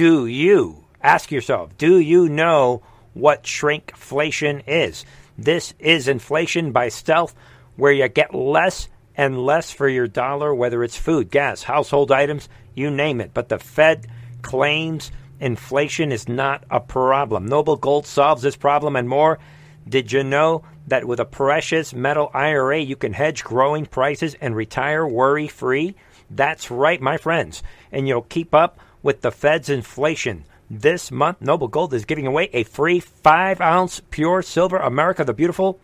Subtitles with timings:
[0.00, 2.80] do you, ask yourself, do you know
[3.12, 5.04] what shrinkflation is?
[5.36, 7.34] This is inflation by stealth,
[7.76, 12.48] where you get less and less for your dollar, whether it's food, gas, household items,
[12.74, 13.34] you name it.
[13.34, 14.06] But the Fed
[14.40, 17.44] claims inflation is not a problem.
[17.44, 19.38] Noble Gold solves this problem and more.
[19.86, 24.56] Did you know that with a precious metal IRA, you can hedge growing prices and
[24.56, 25.94] retire worry free?
[26.30, 27.62] That's right, my friends.
[27.92, 30.44] And you'll keep up with the Fed's inflation.
[30.68, 35.34] This month, Noble Gold is giving away a free 5 ounce pure silver America the
[35.34, 35.80] Beautiful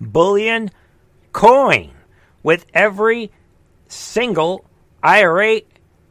[0.00, 0.70] bullion
[1.32, 1.90] coin
[2.42, 3.30] with every
[3.88, 4.64] single
[5.02, 5.60] IRA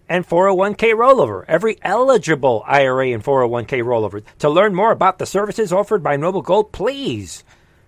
[0.07, 4.23] and 401k rollover, every eligible IRA and 401k rollover.
[4.39, 7.43] To learn more about the services offered by Noble Gold, please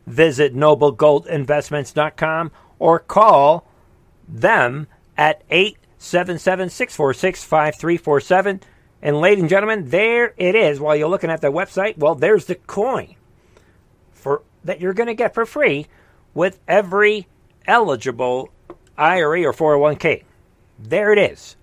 [0.08, 3.68] visit noblegoldinvestments.com or call
[4.28, 5.44] them at
[6.00, 8.62] 877 646 5347.
[9.02, 10.80] And, ladies and gentlemen, there it is.
[10.80, 13.16] While you're looking at the website, well, there's the coin
[14.12, 15.88] for that you're going to get for free
[16.34, 17.28] with every
[17.66, 18.50] eligible
[18.98, 20.24] IRA or 401k.
[20.80, 21.56] There it is.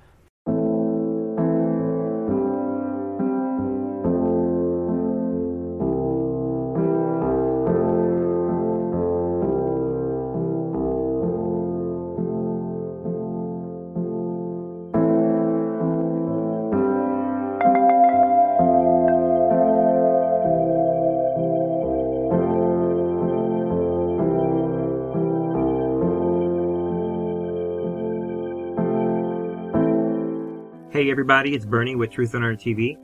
[30.95, 32.97] Hey everybody, it's Bernie with Truth on Our TV.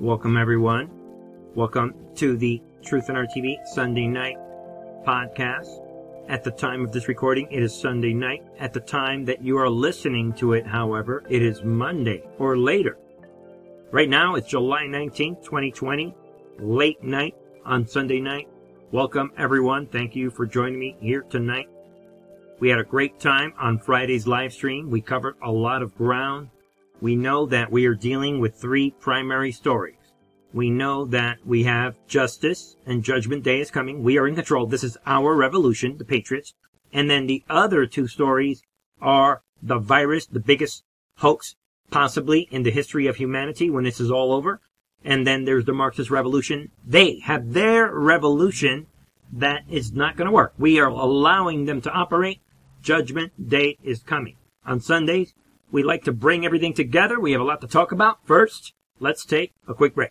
[0.00, 0.90] Welcome everyone.
[1.54, 4.36] Welcome to the Truth on Our TV Sunday night
[5.06, 5.68] podcast.
[6.28, 8.42] At the time of this recording, it is Sunday night.
[8.58, 12.98] At the time that you are listening to it, however, it is Monday or later.
[13.92, 16.12] Right now, it's July 19th, 2020,
[16.58, 18.48] late night on Sunday night.
[18.90, 19.86] Welcome everyone.
[19.86, 21.68] Thank you for joining me here tonight.
[22.58, 24.90] We had a great time on Friday's live stream.
[24.90, 26.48] We covered a lot of ground
[27.00, 29.96] we know that we are dealing with three primary stories.
[30.52, 34.02] We know that we have justice and judgment day is coming.
[34.02, 34.66] We are in control.
[34.66, 36.54] This is our revolution, the Patriots.
[36.92, 38.62] And then the other two stories
[39.00, 40.82] are the virus, the biggest
[41.18, 41.54] hoax
[41.90, 44.60] possibly in the history of humanity when this is all over.
[45.04, 46.70] And then there's the Marxist revolution.
[46.86, 48.86] They have their revolution
[49.32, 50.54] that is not going to work.
[50.58, 52.40] We are allowing them to operate.
[52.82, 54.36] Judgment day is coming.
[54.66, 55.32] On Sundays,
[55.70, 57.20] we like to bring everything together.
[57.20, 58.26] We have a lot to talk about.
[58.26, 60.10] First, let's take a quick break.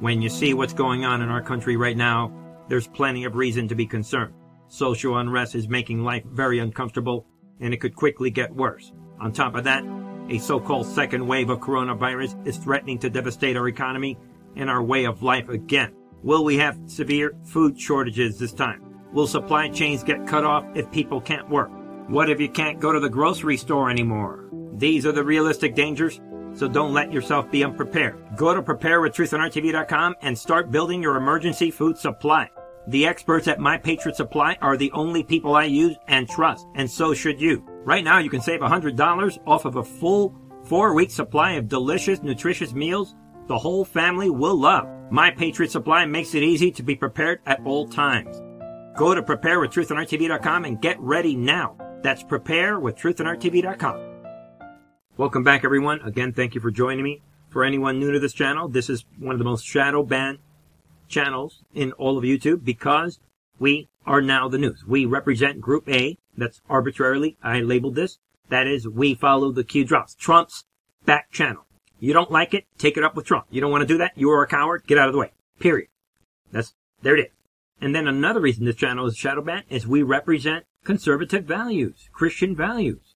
[0.00, 2.32] When you see what's going on in our country right now,
[2.68, 4.34] there's plenty of reason to be concerned.
[4.68, 7.26] Social unrest is making life very uncomfortable,
[7.60, 8.92] and it could quickly get worse.
[9.20, 9.84] On top of that,
[10.28, 14.18] a so-called second wave of coronavirus is threatening to devastate our economy
[14.56, 15.94] and our way of life again.
[16.22, 18.82] Will we have severe food shortages this time?
[19.12, 21.70] Will supply chains get cut off if people can't work?
[22.08, 24.37] What if you can't go to the grocery store anymore?
[24.78, 26.20] These are the realistic dangers,
[26.54, 28.36] so don't let yourself be unprepared.
[28.36, 32.48] Go to preparewithtruthonrtv.com and start building your emergency food supply.
[32.86, 36.90] The experts at My Patriot Supply are the only people I use and trust, and
[36.90, 37.62] so should you.
[37.84, 40.34] Right now, you can save $100 off of a full
[40.64, 43.14] four week supply of delicious, nutritious meals
[43.48, 44.86] the whole family will love.
[45.10, 48.40] My Patriot Supply makes it easy to be prepared at all times.
[48.96, 51.76] Go to preparewithtruthonrtv.com and get ready now.
[52.02, 54.07] That's preparewithtruthonrtv.com.
[55.18, 56.00] Welcome back, everyone.
[56.02, 57.22] Again, thank you for joining me.
[57.50, 60.38] For anyone new to this channel, this is one of the most shadow banned
[61.08, 63.18] channels in all of YouTube because
[63.58, 64.84] we are now the news.
[64.86, 66.18] We represent Group A.
[66.36, 68.18] That's arbitrarily, I labeled this.
[68.48, 70.14] That is, we follow the Q drops.
[70.14, 70.66] Trump's
[71.04, 71.66] back channel.
[71.98, 72.66] You don't like it?
[72.78, 73.46] Take it up with Trump.
[73.50, 74.12] You don't want to do that?
[74.14, 74.84] You are a coward?
[74.86, 75.32] Get out of the way.
[75.58, 75.88] Period.
[76.52, 77.32] That's, there it is.
[77.80, 82.54] And then another reason this channel is shadow banned is we represent conservative values, Christian
[82.54, 83.07] values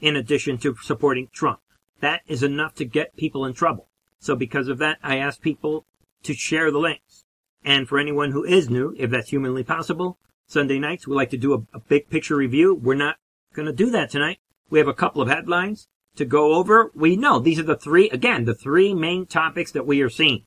[0.00, 1.60] in addition to supporting Trump.
[2.00, 3.88] That is enough to get people in trouble.
[4.18, 5.84] So because of that, I ask people
[6.22, 7.24] to share the links.
[7.64, 11.36] And for anyone who is new, if that's humanly possible, Sunday nights, we like to
[11.36, 12.74] do a, a big picture review.
[12.74, 13.16] We're not
[13.54, 14.38] going to do that tonight.
[14.70, 16.90] We have a couple of headlines to go over.
[16.94, 20.44] We know these are the three, again, the three main topics that we are seeing.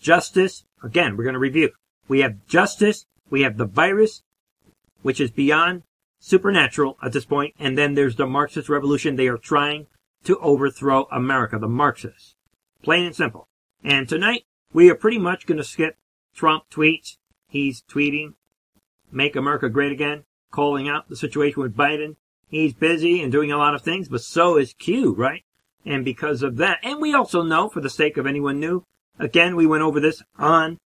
[0.00, 1.70] Justice, again, we're going to review.
[2.08, 4.22] We have justice, we have the virus,
[5.02, 5.82] which is beyond
[6.24, 9.16] supernatural at this point, and then there's the Marxist revolution.
[9.16, 9.86] They are trying
[10.24, 12.34] to overthrow America, the Marxists.
[12.82, 13.46] Plain and simple.
[13.82, 15.98] And tonight, we are pretty much going to skip
[16.34, 17.18] Trump tweets.
[17.46, 18.34] He's tweeting,
[19.12, 22.16] make America great again, calling out the situation with Biden.
[22.48, 25.44] He's busy and doing a lot of things, but so is Q, right?
[25.84, 28.86] And because of that, and we also know, for the sake of anyone new,
[29.18, 30.80] again, we went over this on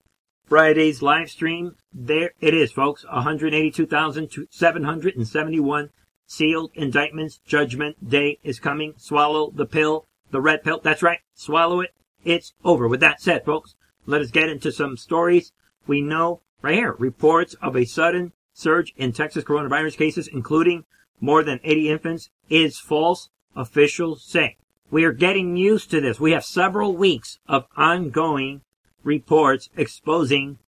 [0.48, 1.76] Friday's live stream.
[1.94, 3.04] There it is, folks.
[3.12, 5.90] 182,771
[6.26, 7.42] sealed indictments.
[7.46, 8.94] Judgment day is coming.
[8.96, 10.80] Swallow the pill, the red pill.
[10.82, 11.20] That's right.
[11.34, 11.94] Swallow it.
[12.24, 12.88] It's over.
[12.88, 15.52] With that said, folks, let us get into some stories.
[15.86, 20.86] We know right here reports of a sudden surge in Texas coronavirus cases, including
[21.20, 23.30] more than 80 infants, is false.
[23.54, 24.56] Officials say.
[24.92, 26.20] We are getting used to this.
[26.20, 28.62] We have several weeks of ongoing
[29.08, 30.60] reports exposing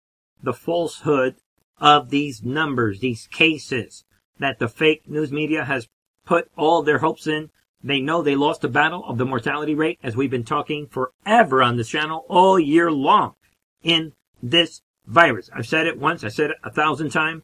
[0.42, 1.36] the falsehood
[1.78, 4.06] of these numbers, these cases
[4.40, 5.88] that the fake news media has
[6.26, 7.50] put all their hopes in.
[7.84, 11.62] They know they lost the battle of the mortality rate as we've been talking forever
[11.62, 13.36] on this channel all year long
[13.84, 15.50] in this virus.
[15.54, 16.24] I've said it once.
[16.24, 17.44] I said it a thousand times.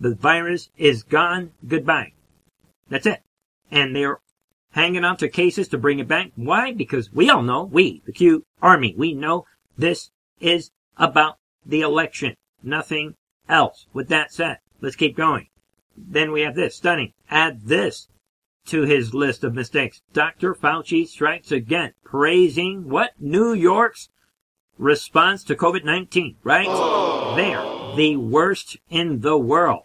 [0.00, 1.52] The virus is gone.
[1.66, 2.12] Goodbye.
[2.88, 3.22] That's it.
[3.70, 4.18] And they're
[4.72, 6.30] hanging on to cases to bring it back.
[6.34, 6.72] Why?
[6.72, 9.46] Because we all know, we, the Q Army, we know
[9.76, 10.10] this
[10.42, 12.34] is about the election.
[12.62, 13.14] Nothing
[13.48, 13.86] else.
[13.92, 15.48] With that said, let's keep going.
[15.96, 16.76] Then we have this.
[16.76, 17.12] Stunning.
[17.30, 18.08] Add this
[18.66, 20.02] to his list of mistakes.
[20.12, 20.54] Dr.
[20.54, 23.12] Fauci strikes again, praising what?
[23.18, 24.08] New York's
[24.78, 26.66] response to COVID-19, right?
[26.68, 27.34] Oh.
[27.36, 27.96] There.
[27.96, 29.84] The worst in the world.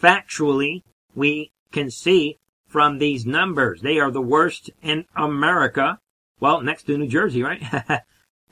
[0.00, 0.82] Factually,
[1.14, 3.82] we can see from these numbers.
[3.82, 5.98] They are the worst in America.
[6.40, 7.62] Well, next to New Jersey, right?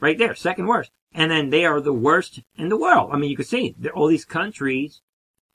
[0.03, 0.91] right there, second worst.
[1.15, 3.11] And then they are the worst in the world.
[3.13, 5.01] I mean, you can see that all these countries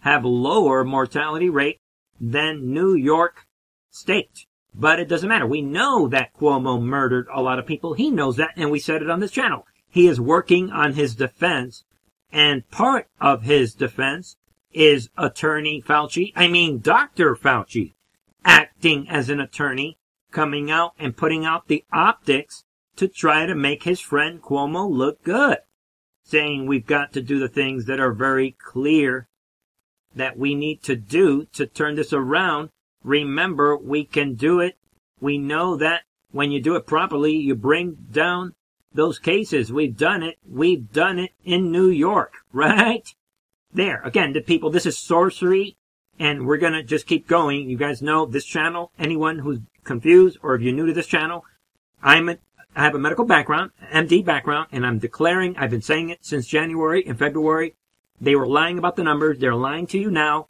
[0.01, 1.79] have lower mortality rate
[2.19, 3.45] than New York
[3.91, 4.45] State.
[4.73, 5.45] But it doesn't matter.
[5.45, 7.93] We know that Cuomo murdered a lot of people.
[7.93, 9.65] He knows that, and we said it on this channel.
[9.89, 11.83] He is working on his defense,
[12.31, 14.37] and part of his defense
[14.71, 16.31] is attorney Fauci.
[16.35, 17.35] I mean, Dr.
[17.35, 17.93] Fauci
[18.45, 19.97] acting as an attorney,
[20.31, 22.63] coming out and putting out the optics
[22.97, 25.59] to try to make his friend Cuomo look good.
[26.23, 29.27] Saying we've got to do the things that are very clear
[30.15, 32.69] that we need to do to turn this around.
[33.03, 34.77] Remember, we can do it.
[35.21, 38.55] We know that when you do it properly, you bring down
[38.93, 39.71] those cases.
[39.71, 40.37] We've done it.
[40.47, 43.07] We've done it in New York, right?
[43.71, 44.01] There.
[44.03, 45.77] Again, the people, this is sorcery
[46.19, 47.69] and we're gonna just keep going.
[47.69, 48.91] You guys know this channel.
[48.97, 51.45] Anyone who's confused or if you're new to this channel,
[52.01, 52.37] I'm a,
[52.77, 56.45] I have a medical background, MD background, and I'm declaring, I've been saying it since
[56.45, 57.73] January and February.
[58.21, 59.39] They were lying about the numbers.
[59.39, 60.49] They're lying to you now.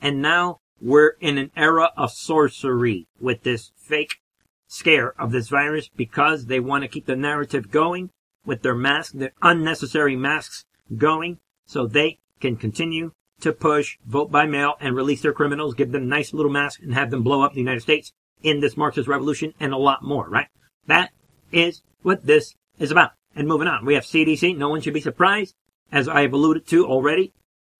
[0.00, 4.22] And now we're in an era of sorcery with this fake
[4.66, 8.08] scare of this virus because they want to keep the narrative going
[8.46, 10.64] with their masks, their unnecessary masks
[10.96, 13.12] going so they can continue
[13.42, 16.94] to push vote by mail and release their criminals, give them nice little masks and
[16.94, 20.26] have them blow up the United States in this Marxist revolution and a lot more,
[20.26, 20.46] right?
[20.86, 21.10] That
[21.52, 23.12] is what this is about.
[23.34, 24.56] And moving on, we have CDC.
[24.56, 25.54] No one should be surprised,
[25.92, 27.32] as I have alluded to already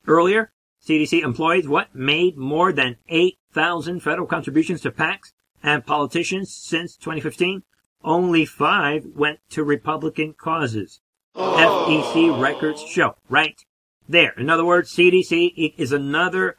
[0.07, 0.53] earlier.
[0.87, 5.33] CDC employees, what, made more than 8,000 federal contributions to PACs
[5.63, 7.63] and politicians since 2015.
[8.03, 11.01] Only five went to Republican causes.
[11.35, 11.87] Oh.
[12.15, 13.63] FEC records show, right?
[14.11, 14.35] there.
[14.37, 16.57] In other words, CDC is another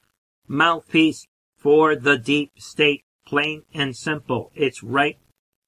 [0.47, 1.27] mouthpiece
[1.57, 4.51] for the deep state, plain and simple.
[4.55, 5.17] It's right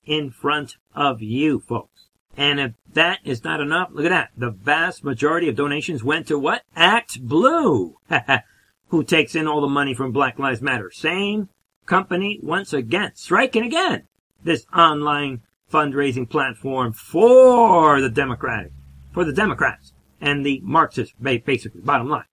[0.06, 2.08] in front of you, folks.
[2.36, 4.32] And if that is not enough, look at that.
[4.36, 6.64] The vast majority of donations went to what?
[6.76, 7.94] ActBlue,
[8.88, 10.90] who takes in all the money from Black Lives Matter.
[10.92, 11.50] Same
[11.86, 14.08] company once again, striking again.
[14.44, 18.72] This online fundraising platform for the Democratic,
[19.12, 22.26] for the Democrats and the Marxists, basically, bottom line.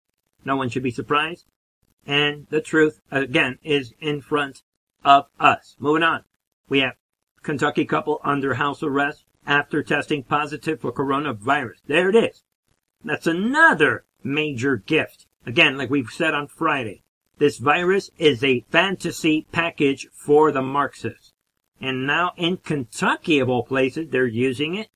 [0.45, 1.45] No one should be surprised.
[2.07, 4.63] And the truth, again, is in front
[5.05, 5.77] of us.
[5.79, 6.25] Moving on.
[6.69, 6.95] We have
[7.43, 11.79] Kentucky couple under house arrest after testing positive for coronavirus.
[11.87, 12.43] There it is.
[13.05, 15.27] That's another major gift.
[15.47, 17.03] Again, like we've said on Friday,
[17.39, 21.33] this virus is a fantasy package for the Marxists.
[21.81, 24.89] And now in Kentucky, of all places, they're using it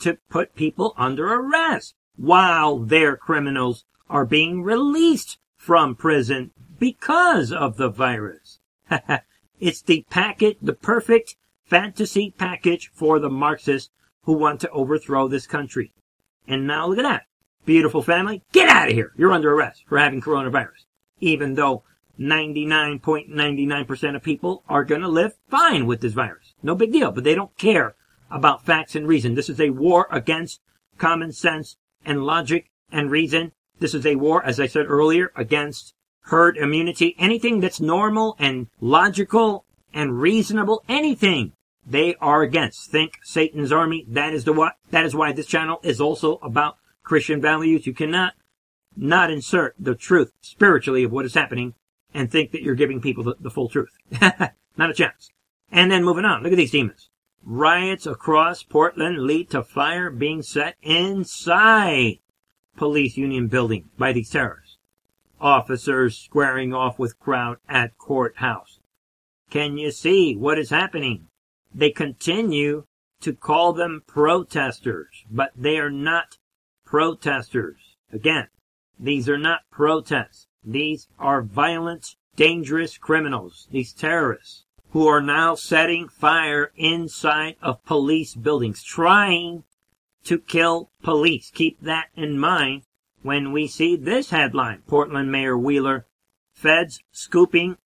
[0.00, 7.76] to put people under arrest while their criminals are being released from prison because of
[7.76, 8.58] the virus.
[9.60, 11.36] it's the packet, the perfect
[11.72, 13.88] fantasy package for the Marxists
[14.24, 15.90] who want to overthrow this country.
[16.46, 17.22] And now look at that.
[17.64, 19.14] Beautiful family, get out of here.
[19.16, 20.84] You're under arrest for having coronavirus.
[21.20, 21.82] Even though
[22.20, 26.52] 99.99% of people are going to live fine with this virus.
[26.62, 27.94] No big deal, but they don't care
[28.30, 29.34] about facts and reason.
[29.34, 30.60] This is a war against
[30.98, 33.52] common sense and logic and reason.
[33.78, 37.16] This is a war, as I said earlier, against herd immunity.
[37.18, 39.64] Anything that's normal and logical
[39.94, 41.52] and reasonable, anything
[41.84, 42.90] they are against.
[42.90, 44.04] Think Satan's army.
[44.08, 44.76] That is the what.
[44.90, 47.86] That is why this channel is also about Christian values.
[47.86, 48.34] You cannot
[48.96, 51.74] not insert the truth spiritually of what is happening
[52.14, 53.96] and think that you're giving people the, the full truth.
[54.76, 55.30] not a chance.
[55.70, 56.42] And then moving on.
[56.42, 57.08] Look at these demons.
[57.44, 62.18] Riots across Portland lead to fire being set inside
[62.76, 64.76] police union building by these terrorists.
[65.40, 68.78] Officers squaring off with crowd at courthouse.
[69.50, 71.28] Can you see what is happening?
[71.74, 72.84] They continue
[73.20, 76.38] to call them protesters, but they are not
[76.84, 77.96] protesters.
[78.12, 78.48] Again,
[78.98, 80.46] these are not protests.
[80.64, 88.34] These are violent, dangerous criminals, these terrorists, who are now setting fire inside of police
[88.34, 89.64] buildings, trying
[90.24, 91.50] to kill police.
[91.50, 92.82] Keep that in mind
[93.22, 94.82] when we see this headline.
[94.86, 96.06] Portland Mayor Wheeler,
[96.52, 97.76] feds scooping.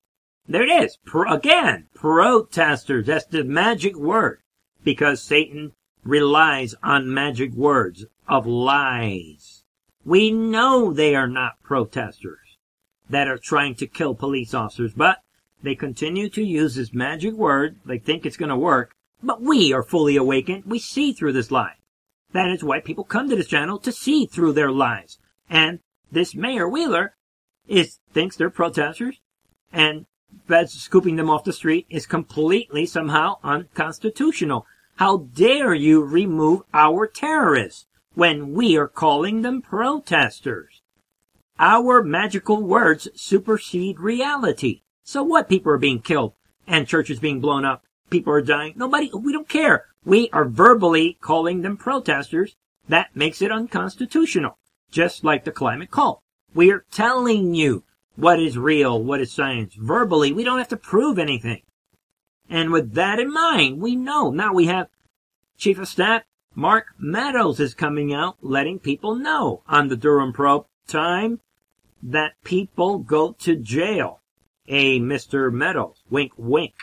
[0.48, 0.96] There it is.
[1.04, 3.06] Pro- again, protesters.
[3.06, 4.40] That's the magic word
[4.84, 5.72] because Satan
[6.04, 9.64] relies on magic words of lies.
[10.04, 12.58] We know they are not protesters
[13.10, 15.18] that are trying to kill police officers, but
[15.62, 17.80] they continue to use this magic word.
[17.84, 20.64] They think it's going to work, but we are fully awakened.
[20.66, 21.74] We see through this lie.
[22.32, 25.18] That is why people come to this channel to see through their lies.
[25.50, 27.16] And this Mayor Wheeler
[27.66, 29.20] is thinks they're protesters,
[29.72, 30.06] and
[30.66, 34.66] scooping them off the street is completely somehow unconstitutional.
[34.96, 40.82] How dare you remove our terrorists when we are calling them protesters?
[41.58, 44.82] Our magical words supersede reality.
[45.04, 45.48] So what?
[45.48, 46.34] People are being killed
[46.66, 47.84] and churches being blown up.
[48.10, 48.74] People are dying.
[48.76, 49.86] Nobody, we don't care.
[50.04, 52.56] We are verbally calling them protesters.
[52.88, 54.58] That makes it unconstitutional.
[54.90, 56.22] Just like the climate cult.
[56.54, 57.84] We're telling you
[58.16, 59.74] what is real, what is science.
[59.74, 61.62] Verbally, we don't have to prove anything.
[62.48, 64.88] And with that in mind, we know now we have
[65.56, 66.22] Chief of Staff
[66.54, 71.40] Mark Meadows is coming out letting people know on the Durham probe time
[72.02, 74.20] that people go to jail.
[74.66, 75.52] A Mr.
[75.52, 76.02] Meadows.
[76.08, 76.74] Wink, wink.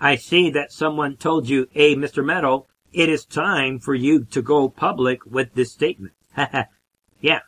[0.00, 2.24] I see that someone told you, a Mr.
[2.24, 6.14] Meadows, it is time for you to go public with this statement.
[7.20, 7.40] yeah.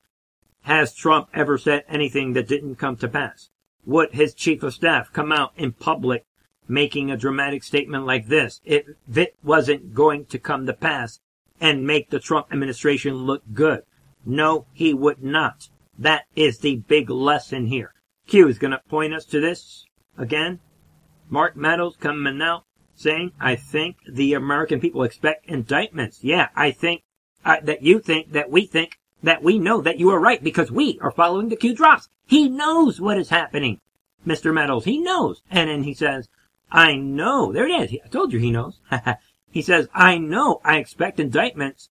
[0.65, 3.51] Has Trump ever said anything that didn't come to pass?
[3.85, 6.25] Would his chief of staff come out in public
[6.67, 11.21] making a dramatic statement like this if it wasn't going to come to pass
[11.61, 13.83] and make the Trump administration look good?
[14.25, 15.69] No, he would not.
[15.99, 17.93] That is the big lesson here.
[18.27, 19.85] Q is going to point us to this
[20.17, 20.61] again.
[21.29, 26.25] Mark Meadows coming out saying, I think the American people expect indictments.
[26.25, 27.03] Yeah, I think
[27.45, 30.71] uh, that you think that we think that we know that you are right because
[30.71, 32.09] we are following the Q drops.
[32.27, 33.81] He knows what is happening,
[34.27, 34.53] Mr.
[34.53, 34.85] Meadows.
[34.85, 35.43] He knows.
[35.51, 36.29] And then he says,
[36.71, 37.53] I know.
[37.53, 37.99] There it is.
[38.05, 38.81] I told you he knows.
[39.51, 41.89] he says, I know I expect indictments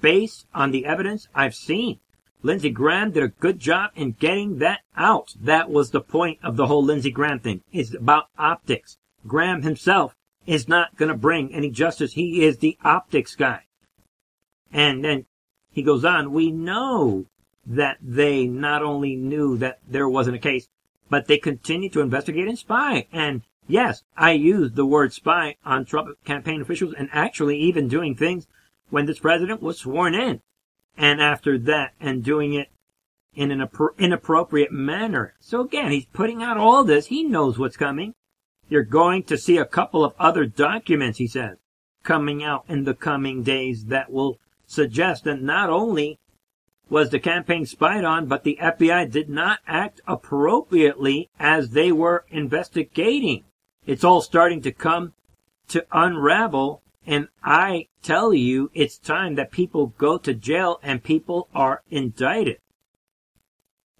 [0.00, 1.98] based on the evidence I've seen.
[2.42, 5.34] Lindsey Graham did a good job in getting that out.
[5.40, 7.62] That was the point of the whole Lindsey Graham thing.
[7.72, 8.96] It's about optics.
[9.26, 10.14] Graham himself
[10.46, 12.14] is not going to bring any justice.
[12.14, 13.64] He is the optics guy.
[14.72, 15.26] And then
[15.72, 17.26] he goes on, we know
[17.66, 20.68] that they not only knew that there wasn't a case,
[21.08, 23.06] but they continued to investigate and spy.
[23.12, 28.14] And yes, I used the word spy on Trump campaign officials and actually even doing
[28.14, 28.46] things
[28.90, 30.40] when this president was sworn in.
[30.96, 32.68] And after that, and doing it
[33.34, 35.34] in an inappropriate manner.
[35.38, 37.06] So again, he's putting out all this.
[37.06, 38.14] He knows what's coming.
[38.68, 41.58] You're going to see a couple of other documents, he says,
[42.02, 44.38] coming out in the coming days that will
[44.70, 46.18] suggest that not only
[46.88, 52.24] was the campaign spied on, but the FBI did not act appropriately as they were
[52.30, 53.44] investigating.
[53.86, 55.12] It's all starting to come
[55.68, 56.82] to unravel.
[57.06, 62.58] And I tell you, it's time that people go to jail and people are indicted.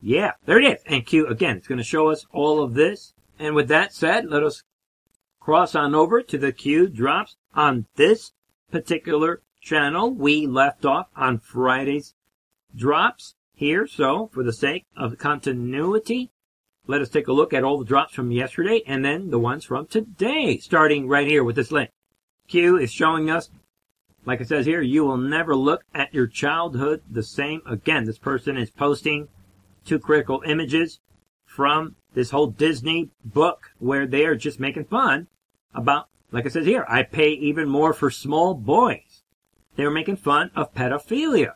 [0.01, 0.81] Yeah, there it is.
[0.87, 3.13] And Q, again, it's going to show us all of this.
[3.39, 4.63] And with that said, let us
[5.41, 8.33] cross on over to the Q drops on this
[8.71, 12.15] particular channel, we left off on Friday's
[12.75, 13.87] drops here.
[13.87, 16.31] So for the sake of continuity,
[16.87, 19.65] let us take a look at all the drops from yesterday and then the ones
[19.65, 21.91] from today, starting right here with this link.
[22.49, 23.51] Q is showing us,
[24.25, 28.05] like it says here, you will never look at your childhood the same again.
[28.05, 29.29] This person is posting
[29.85, 31.01] two critical images
[31.45, 35.29] from this whole Disney book where they are just making fun
[35.75, 39.10] about, like it says here, I pay even more for small boys.
[39.77, 41.55] They were making fun of pedophilia.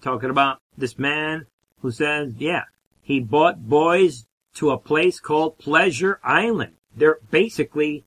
[0.00, 1.46] Talking about this man
[1.80, 2.64] who says, yeah,
[3.02, 6.74] he bought boys to a place called Pleasure Island.
[6.94, 8.04] They're basically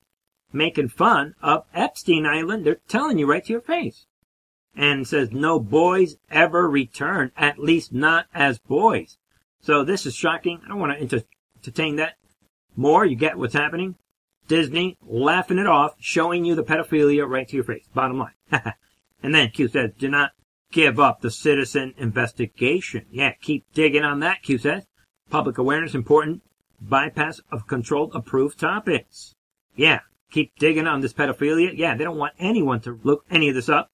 [0.51, 2.65] making fun of Epstein Island.
[2.65, 4.05] They're telling you right to your face.
[4.75, 9.17] And says no boys ever return, at least not as boys.
[9.61, 10.61] So this is shocking.
[10.65, 11.19] I don't want to
[11.61, 12.15] entertain that
[12.75, 13.05] more.
[13.05, 13.95] You get what's happening.
[14.47, 17.87] Disney laughing it off, showing you the pedophilia right to your face.
[17.93, 18.33] Bottom line.
[19.25, 20.33] and then Q says, do not
[20.71, 23.07] give up the citizen investigation.
[23.09, 24.85] Yeah, keep digging on that, Q says.
[25.31, 26.43] Public awareness important.
[26.79, 29.33] Bypass of controlled approved topics.
[29.75, 31.71] Yeah, keep digging on this pedophilia.
[31.75, 33.89] Yeah, they don't want anyone to look any of this up.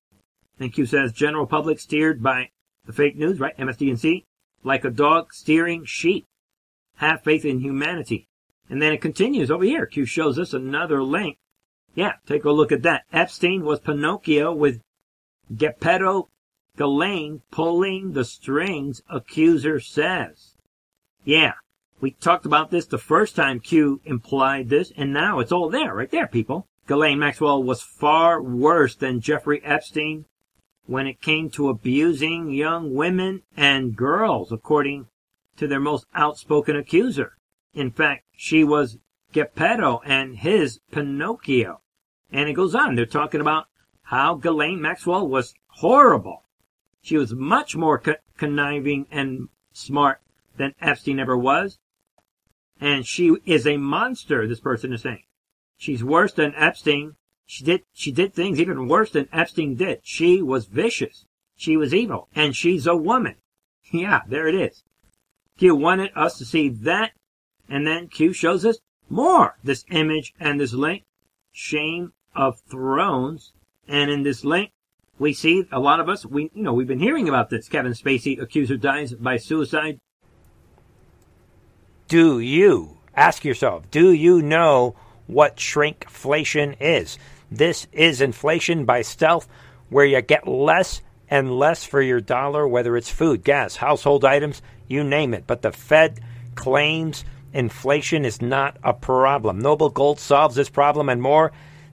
[0.59, 2.49] And Q says, general public steered by
[2.83, 3.57] the fake news, right?
[3.57, 4.25] MSDNC,
[4.65, 6.25] like a dog steering sheep.
[6.97, 8.27] Have faith in humanity.
[8.69, 9.85] And then it continues over here.
[9.85, 11.37] Q shows us another link.
[11.95, 13.03] Yeah, take a look at that.
[13.13, 14.81] Epstein was Pinocchio with
[15.55, 16.29] Geppetto
[16.77, 20.55] Ghislaine pulling the strings, accuser says.
[21.25, 21.53] Yeah,
[21.99, 25.93] we talked about this the first time Q implied this, and now it's all there,
[25.93, 26.65] right there, people.
[26.87, 30.25] Ghislaine Maxwell was far worse than Jeffrey Epstein
[30.85, 35.07] when it came to abusing young women and girls, according
[35.57, 37.37] to their most outspoken accuser.
[37.73, 38.97] In fact, she was
[39.31, 41.81] Geppetto and his Pinocchio.
[42.31, 42.95] And it goes on.
[42.95, 43.67] They're talking about
[44.11, 46.43] how Ghislaine Maxwell was horrible.
[47.01, 50.19] She was much more co- conniving and smart
[50.57, 51.79] than Epstein ever was.
[52.77, 55.23] And she is a monster, this person is saying.
[55.77, 57.15] She's worse than Epstein.
[57.45, 60.01] She did, she did things even worse than Epstein did.
[60.03, 61.25] She was vicious.
[61.55, 62.27] She was evil.
[62.35, 63.35] And she's a woman.
[63.93, 64.83] Yeah, there it is.
[65.57, 67.11] Q wanted us to see that
[67.67, 69.57] and then Q shows us more.
[69.63, 71.03] This image and this link.
[71.53, 73.53] Shame of Thrones.
[73.91, 74.71] And in this link,
[75.19, 77.67] we see a lot of us, we, you know, we've been hearing about this.
[77.67, 79.99] Kevin Spacey, accuser dies by suicide.
[82.07, 84.95] Do you, ask yourself, do you know
[85.27, 87.19] what shrinkflation is?
[87.51, 89.47] This is inflation by stealth,
[89.89, 94.61] where you get less and less for your dollar, whether it's food, gas, household items,
[94.87, 95.45] you name it.
[95.45, 96.21] But the Fed
[96.55, 99.59] claims Inflation is not a problem.
[99.59, 101.51] Noble Gold solves this problem and more.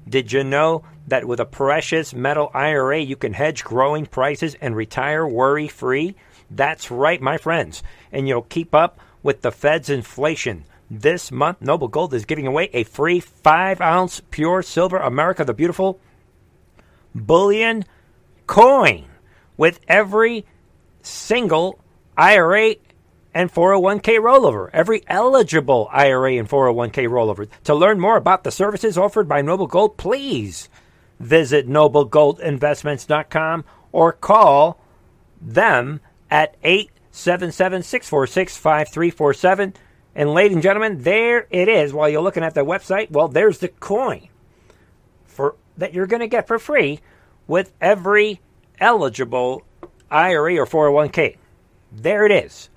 [0.09, 4.77] Did you know that with a precious metal IRA, you can hedge growing prices and
[4.77, 6.16] retire worry free?
[6.51, 7.83] That's right, my friends.
[8.12, 10.64] And you'll keep up with the Fed's inflation.
[10.90, 15.53] This month, Noble Gold is giving away a free 5 ounce pure silver America the
[15.53, 16.01] Beautiful
[17.14, 17.85] bullion
[18.47, 19.05] coin
[19.57, 20.47] with every
[21.03, 21.79] single
[22.16, 22.77] IRA
[23.35, 27.49] and 401k rollover, every eligible IRA and 401k rollover.
[27.64, 30.68] To learn more about the services offered by Noble Gold, please
[31.18, 34.81] visit noblegoldinvestments.com or call
[35.40, 36.00] them
[36.31, 39.74] at 877 646 5347.
[40.14, 41.92] And, ladies and gentlemen, there it is.
[41.92, 44.28] While you're looking at the website, well, there's the coin
[45.24, 47.00] for that you're going to get for free
[47.46, 48.40] with every
[48.81, 49.62] eligible
[50.11, 51.37] IRA or 401k.
[51.92, 52.68] There it is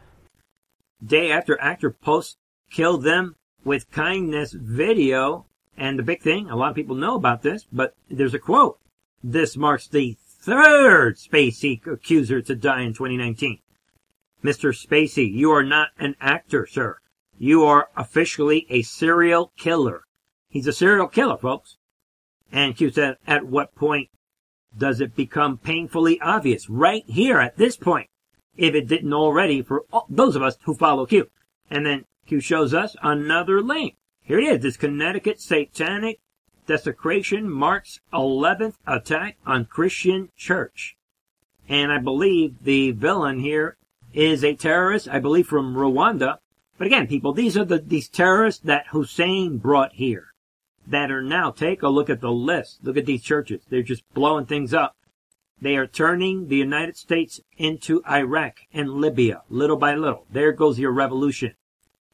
[1.06, 2.38] day after actor posts
[2.72, 5.46] kill them with kindness video.
[5.82, 8.78] And the big thing, a lot of people know about this, but there's a quote.
[9.24, 13.58] This marks the third Spacey accuser to die in 2019.
[14.44, 14.76] Mr.
[14.76, 17.00] Spacey, you are not an actor, sir.
[17.40, 20.04] You are officially a serial killer.
[20.50, 21.78] He's a serial killer, folks.
[22.52, 24.10] And Q said, at what point
[24.78, 26.70] does it become painfully obvious?
[26.70, 28.08] Right here at this point
[28.56, 31.32] if it didn't already for all, those of us who follow Q.
[31.72, 33.96] And then Q shows us another link.
[34.24, 34.60] Here it is.
[34.62, 36.20] This Connecticut satanic
[36.68, 40.96] desecration marks 11th attack on Christian church.
[41.68, 43.78] And I believe the villain here
[44.14, 46.38] is a terrorist, I believe from Rwanda.
[46.78, 50.32] But again, people, these are the, these terrorists that Hussein brought here
[50.88, 52.80] that are now, take a look at the list.
[52.84, 53.64] Look at these churches.
[53.70, 54.96] They're just blowing things up.
[55.62, 60.26] They are turning the United States into Iraq and Libya, little by little.
[60.32, 61.54] There goes your revolution.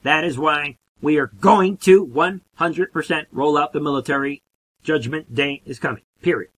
[0.03, 4.43] That is why we are going to 100% roll out the military.
[4.83, 6.03] Judgment day is coming.
[6.21, 6.51] Period.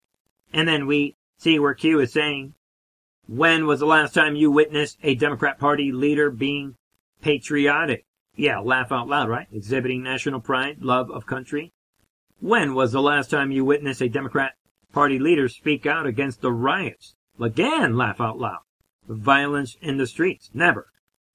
[0.53, 2.53] And then we see where Q is saying,
[3.27, 6.75] when was the last time you witnessed a Democrat Party leader being
[7.21, 8.05] patriotic?
[8.35, 9.47] Yeah, laugh out loud, right?
[9.51, 11.73] Exhibiting national pride, love of country.
[12.39, 14.53] When was the last time you witnessed a Democrat
[14.91, 17.13] Party leader speak out against the riots.
[17.39, 18.61] Again, laugh out loud.
[19.07, 20.49] Violence in the streets.
[20.53, 20.87] Never.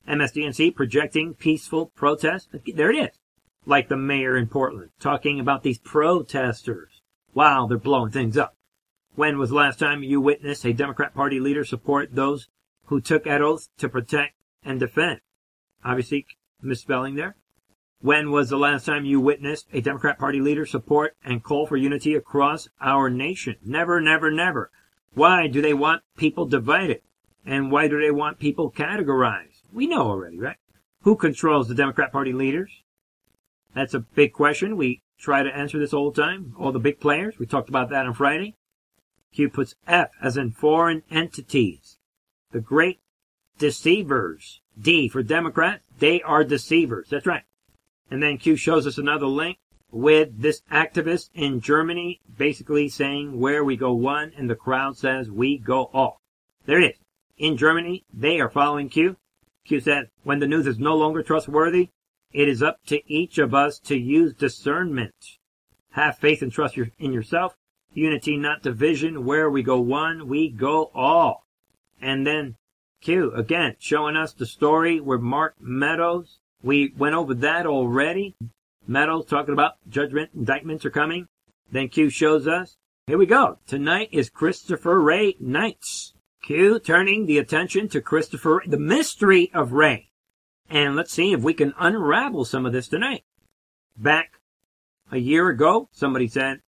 [0.09, 2.49] MSDNC projecting peaceful protest.
[2.75, 3.19] There it is.
[3.67, 7.01] Like the mayor in Portland talking about these protesters.
[7.33, 8.55] Wow, they're blowing things up.
[9.15, 12.49] When was the last time you witnessed a Democrat Party leader support those
[12.87, 15.21] who took an oath to protect and defend?
[15.85, 16.27] Obviously,
[16.61, 17.37] misspelling there.
[18.01, 21.77] When was the last time you witnessed a Democrat Party leader support and call for
[21.77, 23.57] unity across our nation?
[23.65, 24.71] Never, never, never.
[25.15, 27.01] Why do they want people divided?
[27.47, 29.54] And why do they want people categorized?
[29.75, 30.57] We know already, right?
[31.03, 32.71] Who controls the Democrat Party leaders?
[33.75, 34.77] That's a big question.
[34.77, 36.55] We try to answer this all the time.
[36.57, 37.39] All the big players.
[37.41, 38.55] We talked about that on Friday.
[39.35, 41.99] Q puts F as in foreign entities.
[42.53, 43.01] The great
[43.59, 44.61] deceivers.
[44.81, 45.83] D for Democrats.
[45.99, 47.09] They are deceivers.
[47.11, 47.43] That's right.
[48.11, 49.59] And then Q shows us another link
[49.91, 55.31] with this activist in Germany basically saying where we go one and the crowd says
[55.31, 56.21] we go all.
[56.67, 56.99] There it is.
[57.37, 59.17] In Germany, they are following Q.
[59.65, 61.91] Q said, when the news is no longer trustworthy,
[62.33, 65.39] it is up to each of us to use discernment.
[65.93, 67.57] Have faith and trust your, in yourself.
[67.93, 69.25] Unity, not division.
[69.25, 71.45] Where we go one, we go all.
[72.01, 72.57] And then
[73.01, 78.35] Q, again, showing us the story with Mark Meadows we went over that already.
[78.87, 81.29] Meadows talking about judgment, indictments are coming.
[81.71, 82.79] Then Q shows us.
[83.07, 83.59] Here we go.
[83.67, 86.14] Tonight is Christopher Wray Nights.
[86.45, 90.11] Q turning the attention to Christopher, the mystery of Wray.
[90.69, 93.25] And let's see if we can unravel some of this tonight.
[93.97, 94.41] Back
[95.11, 96.61] a year ago, somebody said,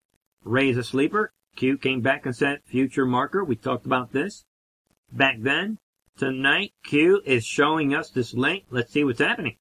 [0.42, 1.34] Wray's a sleeper.
[1.56, 3.44] Q came back and said, future marker.
[3.44, 4.46] We talked about this.
[5.12, 5.78] Back then,
[6.16, 8.64] tonight, Q is showing us this link.
[8.70, 9.56] Let's see what's happening.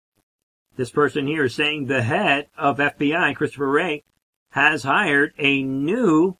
[0.77, 4.03] This person here is saying the head of FBI, Christopher Wray,
[4.51, 6.37] has hired a new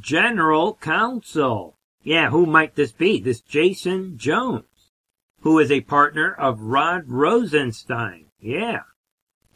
[0.00, 1.73] general counsel.
[2.04, 3.18] Yeah, who might this be?
[3.18, 4.92] This Jason Jones,
[5.40, 8.26] who is a partner of Rod Rosenstein.
[8.38, 8.82] Yeah.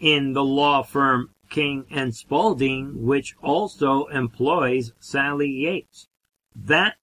[0.00, 6.08] In the law firm King and Spalding, which also employs Sally Yates.
[6.56, 6.96] That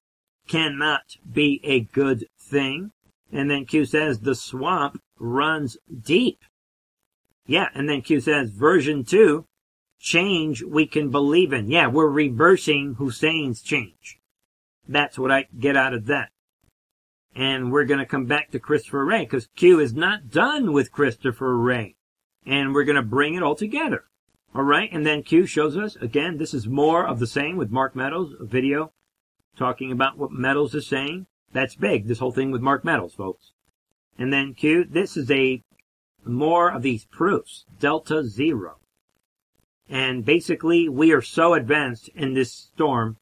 [0.47, 2.91] cannot be a good thing.
[3.31, 6.39] And then Q says the swamp runs deep.
[7.45, 9.45] Yeah, and then Q says version two,
[9.99, 11.69] change we can believe in.
[11.69, 14.19] Yeah, we're reversing Hussein's change.
[14.87, 16.29] That's what I get out of that.
[17.35, 20.91] And we're going to come back to Christopher Wray because Q is not done with
[20.91, 21.95] Christopher Wray.
[22.45, 24.05] And we're going to bring it all together.
[24.53, 24.89] All right.
[24.91, 28.33] And then Q shows us again, this is more of the same with Mark Meadows,
[28.39, 28.93] a video
[29.57, 31.27] talking about what Meadows is saying.
[31.51, 32.07] That's big.
[32.07, 33.51] This whole thing with Mark Meadows, folks.
[34.17, 35.61] And then Q, this is a
[36.25, 38.77] more of these proofs, delta zero.
[39.89, 43.17] And basically, we are so advanced in this storm,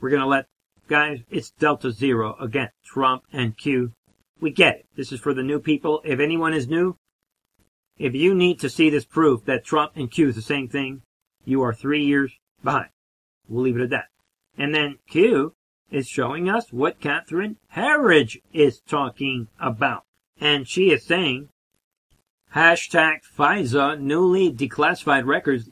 [0.00, 0.46] we're going to let,
[0.88, 2.36] guys, it's delta zero.
[2.40, 3.92] Again, Trump and Q.
[4.40, 4.86] We get it.
[4.96, 6.00] This is for the new people.
[6.04, 6.96] If anyone is new,
[7.98, 11.02] if you need to see this proof that Trump and Q is the same thing,
[11.44, 12.90] you are three years behind.
[13.48, 14.08] We'll leave it at that.
[14.58, 15.54] And then Q
[15.90, 20.04] is showing us what Catherine Herridge is talking about.
[20.40, 21.48] And she is saying
[22.54, 25.70] Hashtag FISA newly declassified records.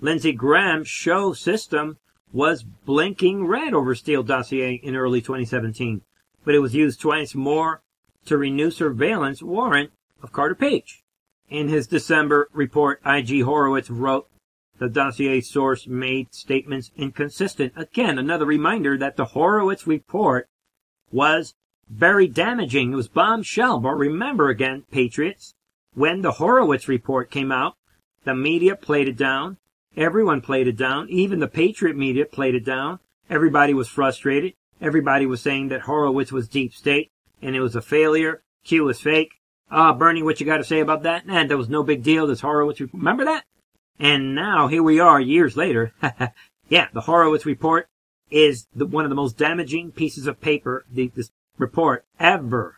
[0.00, 1.98] Lindsey Graham show system
[2.34, 6.02] was blinking red over Steele dossier in early 2017,
[6.44, 7.80] but it was used twice more
[8.26, 11.04] to renew surveillance warrant of Carter Page.
[11.48, 14.28] In his December report, IG Horowitz wrote
[14.78, 17.72] the dossier source made statements inconsistent.
[17.76, 20.48] Again, another reminder that the Horowitz report
[21.12, 21.54] was
[21.88, 22.92] very damaging.
[22.92, 23.78] It was bombshell.
[23.78, 25.54] But remember again, Patriots,
[25.94, 27.76] when the Horowitz report came out,
[28.24, 29.58] the media played it down.
[29.96, 31.08] Everyone played it down.
[31.08, 32.98] Even the Patriot media played it down.
[33.30, 34.54] Everybody was frustrated.
[34.80, 38.42] Everybody was saying that Horowitz was deep state and it was a failure.
[38.64, 39.32] Q was fake.
[39.70, 41.24] Ah, Bernie, what you got to say about that?
[41.26, 42.26] And there was no big deal.
[42.26, 43.00] This Horowitz report.
[43.00, 43.44] Remember that?
[43.98, 45.92] And now here we are years later.
[46.68, 47.88] yeah, the Horowitz report
[48.30, 52.76] is the, one of the most damaging pieces of paper, the, this report ever.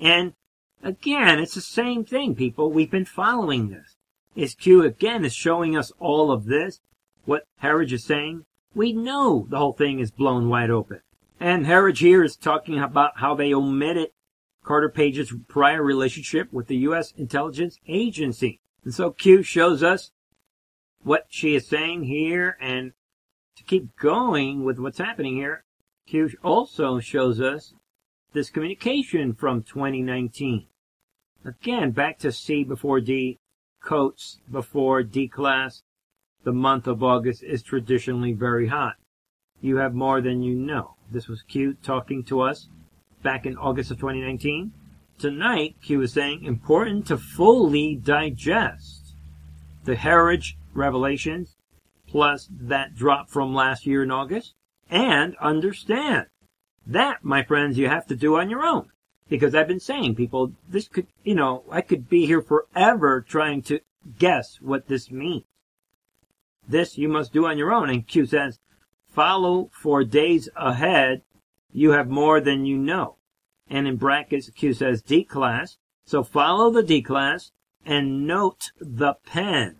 [0.00, 0.34] And
[0.82, 2.70] Again, it's the same thing, people.
[2.70, 3.96] We've been following this.
[4.38, 6.78] Is Q again is showing us all of this.
[7.24, 8.44] What Herridge is saying.
[8.72, 11.00] We know the whole thing is blown wide open.
[11.40, 14.10] And Herridge here is talking about how they omitted
[14.62, 17.12] Carter Page's prior relationship with the U.S.
[17.16, 18.60] intelligence agency.
[18.84, 20.12] And so Q shows us
[21.02, 22.92] what she is saying here and
[23.56, 25.64] to keep going with what's happening here,
[26.06, 27.74] Q also shows us
[28.34, 30.68] this communication from 2019.
[31.44, 33.40] Again, back to C before D,
[33.80, 35.82] coats before D class.
[36.44, 38.96] The month of August is traditionally very hot.
[39.60, 40.94] You have more than you know.
[41.10, 42.68] This was Q talking to us
[43.22, 44.72] back in August of 2019.
[45.18, 49.14] Tonight, Q is saying important to fully digest
[49.84, 51.56] the Herridge revelations
[52.06, 54.54] plus that drop from last year in August
[54.90, 56.26] and understand
[56.86, 58.90] that, my friends, you have to do on your own.
[59.28, 63.62] Because I've been saying, people, this could, you know, I could be here forever trying
[63.62, 63.80] to
[64.18, 65.44] guess what this means.
[66.66, 67.90] This you must do on your own.
[67.90, 68.58] And Q says,
[69.06, 71.22] follow for days ahead.
[71.72, 73.16] You have more than you know.
[73.68, 75.76] And in brackets, Q says D class.
[76.06, 77.52] So follow the D class
[77.84, 79.76] and note the pen.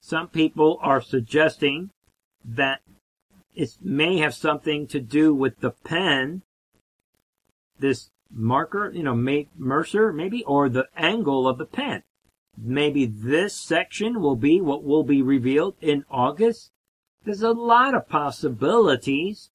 [0.00, 1.90] Some people are suggesting
[2.44, 2.80] that
[3.54, 6.42] it may have something to do with the pen,
[7.78, 12.02] this marker, you know, may, Mercer maybe, or the angle of the pen.
[12.58, 16.70] Maybe this section will be what will be revealed in August.
[17.24, 19.50] There's a lot of possibilities.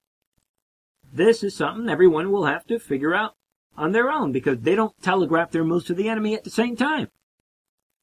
[1.12, 3.36] This is something everyone will have to figure out
[3.78, 6.76] on their own because they don't telegraph their moves to the enemy at the same
[6.76, 7.10] time.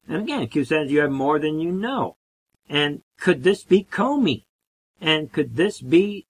[0.09, 2.16] And again, Q says you have more than you know.
[2.68, 4.44] And could this be Comey?
[5.00, 6.26] And could this be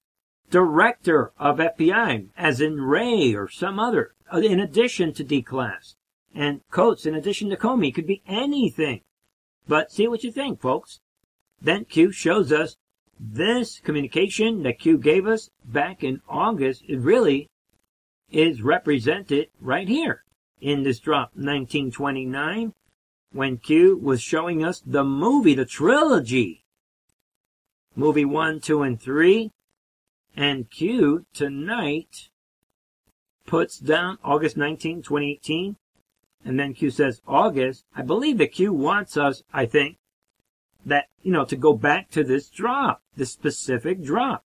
[0.51, 5.97] director of FBI, as in Wray or some other, Uh, in addition to D-Class?
[6.35, 9.01] And Coats, in addition to Comey, could be anything.
[9.67, 11.01] But see what you think, folks.
[11.61, 12.77] Then Q shows us
[13.19, 17.49] this communication that Q gave us back in August, it really
[18.31, 20.25] is represented right here
[20.61, 22.75] in this drop 1929
[23.33, 26.65] when Q was showing us the movie, the trilogy.
[27.95, 29.51] Movie 1, 2, and 3.
[30.37, 32.29] And Q tonight
[33.49, 35.77] puts down August 19, 2018.
[36.45, 37.85] And then Q says August.
[37.97, 39.97] I believe that Q wants us, I think,
[40.87, 44.45] that, you know, to go back to this drop, this specific drop.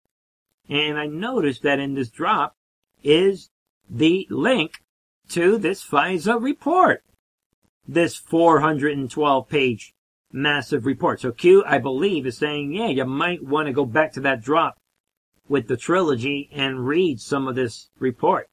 [0.68, 2.56] And I noticed that in this drop
[3.02, 3.50] is
[3.90, 4.82] the link
[5.30, 7.04] to this FISA report.
[7.86, 9.92] This 412 page
[10.32, 11.20] massive report.
[11.20, 14.42] So Q, I believe, is saying, yeah, you might want to go back to that
[14.42, 14.78] drop
[15.48, 18.48] with the trilogy and read some of this report.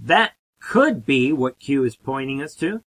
[0.00, 2.82] That could be what Q is pointing us to.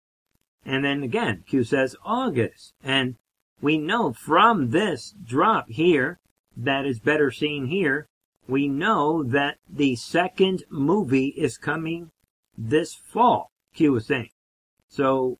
[0.65, 2.73] And then again, Q says August.
[2.83, 3.15] And
[3.61, 6.19] we know from this drop here
[6.55, 8.07] that is better seen here
[8.51, 12.11] we know that the second movie is coming
[12.57, 14.31] this fall, Q was saying.
[14.89, 15.39] So,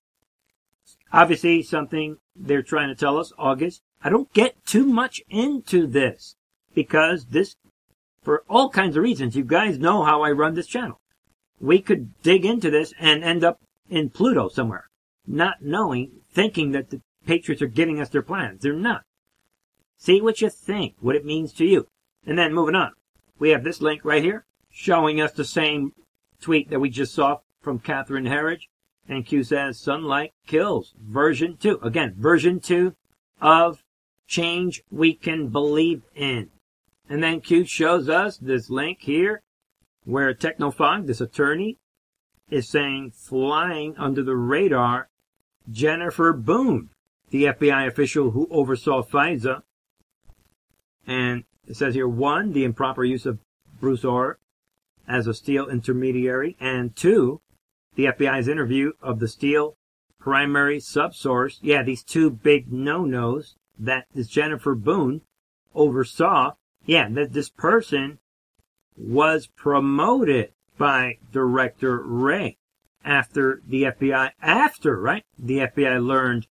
[1.12, 3.81] obviously something they're trying to tell us, August.
[4.01, 6.38] I don't get too much into this
[6.73, 7.57] because this,
[8.23, 11.01] for all kinds of reasons, you guys know how I run this channel.
[11.62, 14.89] We could dig into this and end up in Pluto somewhere,
[15.28, 18.63] not knowing, thinking that the Patriots are giving us their plans.
[18.63, 19.04] They're not.
[19.97, 21.88] See what you think, what it means to you.
[22.26, 22.93] And then moving on.
[23.38, 25.93] We have this link right here showing us the same
[26.41, 28.67] tweet that we just saw from Catherine Herridge.
[29.08, 31.80] And Q says sunlight kills version two.
[31.84, 32.95] Again, version two
[33.39, 33.84] of
[34.28, 36.50] change we can believe in.
[37.10, 39.41] And then Q shows us this link here
[40.06, 41.78] where Technofog, this attorney,
[42.50, 45.10] is saying flying under the radar
[45.72, 46.90] Jennifer Boone,
[47.30, 49.62] the FBI official who oversaw FISA.
[51.08, 53.40] And it says here, one, the improper use of
[53.80, 54.38] Bruce Ohr
[55.08, 57.42] as a Steele intermediary, and two,
[57.96, 59.76] the FBI's interview of the Steele
[60.20, 61.58] primary subsource.
[61.62, 65.22] Yeah, these two big no-nos that this Jennifer Boone
[65.74, 66.54] oversaw.
[66.86, 68.20] Yeah, that this person
[68.97, 72.58] was promoted by Director Wray
[73.04, 75.23] after the FBI, after, right?
[75.38, 76.47] The FBI learned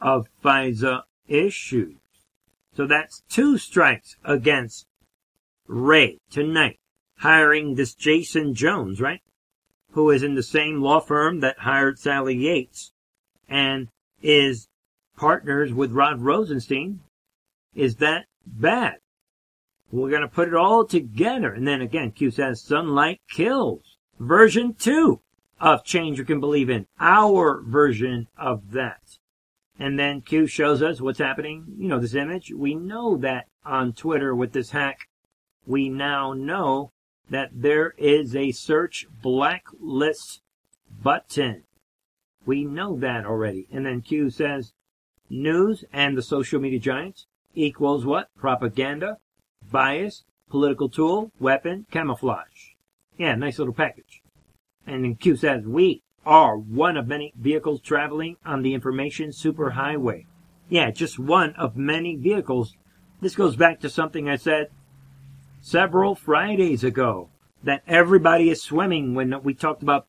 [0.00, 1.96] of FISA issues.
[2.74, 4.86] So that's two strikes against
[5.66, 6.78] Wray tonight,
[7.18, 9.22] hiring this Jason Jones, right?
[9.92, 12.92] Who is in the same law firm that hired Sally Yates
[13.48, 13.88] and
[14.22, 14.68] is
[15.16, 17.00] partners with Rod Rosenstein.
[17.74, 18.96] Is that bad?
[19.92, 21.52] We're going to put it all together.
[21.52, 23.96] And then again, Q says sunlight kills.
[24.18, 25.20] Version two
[25.60, 26.86] of change you can believe in.
[26.98, 29.18] Our version of that.
[29.78, 31.66] And then Q shows us what's happening.
[31.78, 32.50] You know, this image.
[32.50, 35.08] We know that on Twitter with this hack.
[35.66, 36.92] We now know
[37.28, 40.40] that there is a search blacklist
[41.02, 41.64] button.
[42.44, 43.66] We know that already.
[43.72, 44.72] And then Q says
[45.28, 48.28] news and the social media giants equals what?
[48.36, 49.18] Propaganda,
[49.70, 52.74] bias, political tool, weapon, camouflage.
[53.18, 54.22] Yeah, nice little package.
[54.86, 60.26] And then Q says we are one of many vehicles traveling on the information superhighway.
[60.68, 62.74] Yeah, just one of many vehicles.
[63.20, 64.68] This goes back to something I said
[65.60, 67.30] several Fridays ago
[67.62, 70.06] that everybody is swimming when we talked about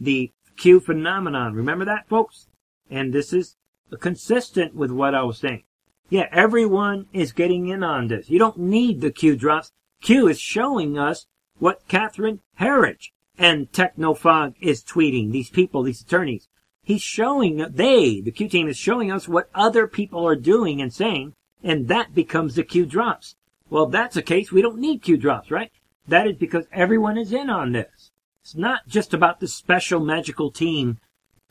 [0.00, 1.54] the Q phenomenon.
[1.54, 2.48] Remember that, folks?
[2.90, 3.56] And this is
[4.00, 5.64] consistent with what I was saying.
[6.12, 8.28] Yeah, everyone is getting in on this.
[8.28, 9.72] You don't need the Q drops.
[10.02, 11.26] Q is showing us
[11.58, 15.32] what Catherine Herridge and Technofog is tweeting.
[15.32, 16.48] These people, these attorneys,
[16.82, 20.92] He's showing, they, the Q team is showing us what other people are doing and
[20.92, 23.36] saying, and that becomes the Q drops.
[23.70, 25.72] Well, if that's the case, we don't need Q drops, right?
[26.06, 28.10] That is because everyone is in on this.
[28.42, 30.98] It's not just about the special magical team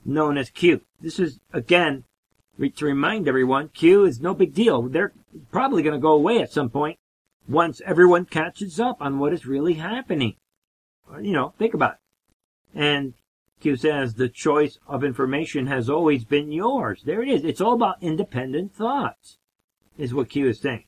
[0.06, 0.82] known as Q.
[1.02, 2.04] This is, again,
[2.69, 4.82] to remind everyone, Q is no big deal.
[4.84, 5.13] They're
[5.52, 6.97] probably going to go away at some point
[7.47, 10.36] once everyone catches up on what is really happening.
[11.12, 12.80] Uh, you know, think about it.
[12.80, 13.13] And
[13.60, 17.04] Q says the choice of information has always been yours.
[17.06, 17.43] There it is.
[17.43, 19.38] It's all about independent thoughts,
[19.97, 20.86] is what Q is saying.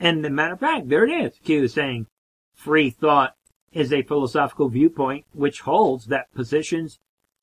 [0.00, 1.38] And the matter of fact, there it is.
[1.44, 2.06] Q is saying
[2.54, 3.34] free thought
[3.72, 6.98] is a philosophical viewpoint which holds that positions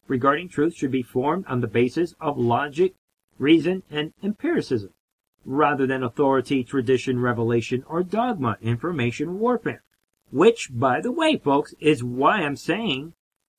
[0.07, 2.93] regarding truth should be formed on the basis of logic,
[3.37, 4.93] reason, and empiricism,
[5.45, 9.83] rather than authority, tradition, revelation, or dogma, information warfare.
[10.31, 13.13] Which, by the way, folks, is why I'm saying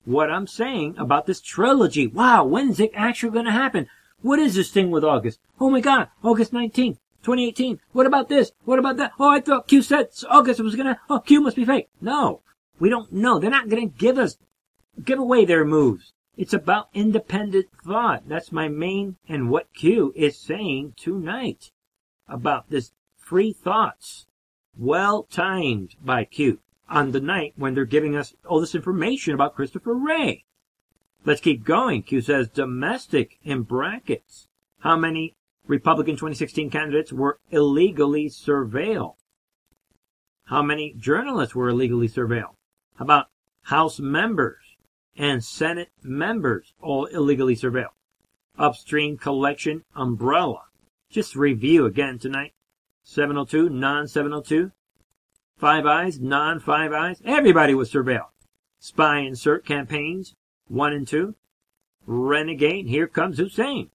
[0.04, 2.06] what I'm saying about this trilogy.
[2.06, 3.88] Wow, when's it actually going to happen?
[4.22, 5.40] What is this thing with August?
[5.60, 7.80] Oh my god, August 19th, 2018.
[7.92, 8.52] What about this?
[8.64, 9.12] What about that?
[9.18, 11.88] Oh, I thought Q said August was gonna, oh, Q must be fake.
[12.00, 12.40] No,
[12.78, 13.38] we don't know.
[13.38, 14.38] They're not gonna give us,
[15.04, 16.12] give away their moves.
[16.36, 18.28] It's about independent thought.
[18.28, 21.72] That's my main and what Q is saying tonight
[22.28, 24.26] about this free thoughts.
[24.76, 29.54] Well timed by Q on the night when they're giving us all this information about
[29.54, 30.44] Christopher Wray.
[31.24, 32.02] Let's keep going.
[32.02, 34.46] Q says domestic in brackets.
[34.80, 35.34] How many
[35.66, 39.16] Republican 2016 candidates were illegally surveilled?
[40.44, 42.56] How many journalists were illegally surveilled?
[42.96, 43.26] How about
[43.62, 44.65] House members
[45.16, 47.94] and Senate members all illegally surveilled?
[48.58, 50.62] Upstream collection umbrella.
[51.10, 52.52] Just review again tonight.
[53.04, 54.72] 702, non 702,
[55.56, 58.32] Five Eyes, non Five Eyes, everybody was surveilled.
[58.78, 60.34] Spy insert campaigns,
[60.68, 61.34] one and two.
[62.04, 63.90] Renegade, here comes Hussein.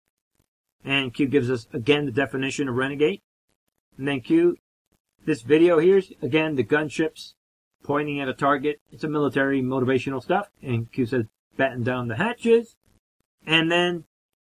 [0.84, 3.21] And Q gives us again the definition of renegade.
[3.97, 4.57] And then Q,
[5.25, 7.34] this video here's again the gunships
[7.83, 8.79] pointing at a target.
[8.91, 10.49] It's a military motivational stuff.
[10.61, 11.25] And Q says,
[11.57, 12.75] batten down the hatches.
[13.45, 14.05] And then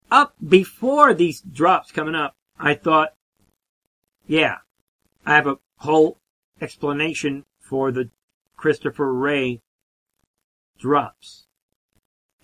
[0.09, 3.09] up before these drops coming up, I thought,
[4.25, 4.57] yeah,
[5.25, 6.17] I have a whole
[6.61, 8.09] explanation for the
[8.55, 9.61] Christopher Wray
[10.79, 11.47] drops.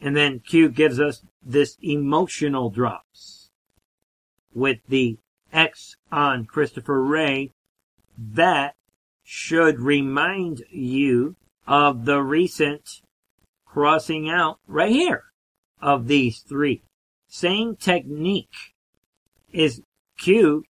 [0.02, 3.50] And then Q gives us this emotional drops
[4.54, 5.18] with the
[5.52, 7.52] X on Christopher Wray
[8.18, 8.76] that
[9.36, 13.02] should remind you of the recent
[13.66, 15.24] crossing out right here
[15.82, 16.84] of these three.
[17.28, 18.76] Same technique
[19.52, 19.82] is
[20.20, 20.66] Q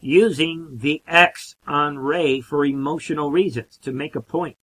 [0.00, 4.56] using the X on Wray for emotional reasons to make a point.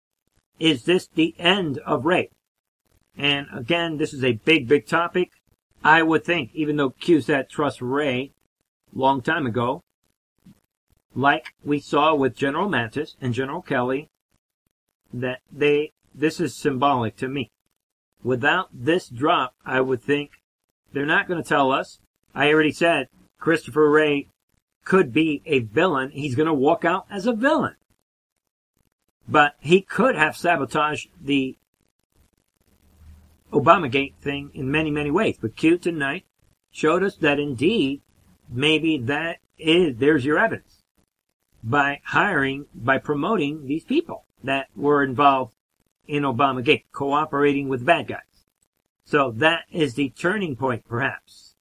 [0.57, 2.31] Is this the end of Wray?
[3.15, 5.29] And again, this is a big, big topic.
[5.83, 8.31] I would think, even though Q said trust Wray
[8.91, 9.83] long time ago,
[11.15, 14.10] like we saw with General Mattis and General Kelly,
[15.13, 17.52] that they, this is symbolic to me.
[18.23, 20.32] Without this drop, I would think
[20.91, 21.99] they're not going to tell us.
[22.34, 24.30] I already said Christopher Wray
[24.86, 26.12] could be a villain.
[26.12, 27.76] He's going to walk out as a villain.
[29.28, 31.58] But he could have sabotaged the
[33.52, 35.38] Obamagate thing in many, many ways.
[35.39, 36.26] But Q tonight
[36.71, 38.02] showed us that indeed,
[38.49, 40.72] maybe that is, there's your evidence.
[41.63, 45.54] By hiring, by promoting these people that were involved
[46.08, 48.19] in Obamagate, cooperating with bad guys.
[49.06, 51.56] So that is the turning point, perhaps.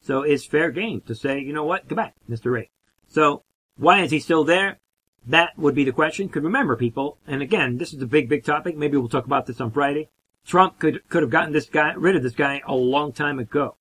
[0.00, 2.52] So it's fair game to say, you know what, goodbye, Mr.
[2.52, 2.70] Wray.
[3.08, 3.42] So
[3.76, 4.78] why is he still there?
[5.26, 6.28] That would be the question.
[6.28, 8.76] Could remember people, and again, this is a big, big topic.
[8.76, 10.08] Maybe we'll talk about this on Friday.
[10.46, 13.76] Trump could could have gotten this guy rid of this guy a long time ago.